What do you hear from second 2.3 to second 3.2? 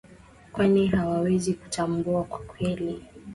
kweli kweli